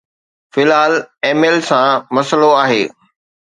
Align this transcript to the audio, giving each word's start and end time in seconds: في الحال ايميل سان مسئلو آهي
في 0.53 0.63
الحال 0.63 1.07
ايميل 1.23 1.63
سان 1.63 2.07
مسئلو 2.11 2.51
آهي 2.55 2.89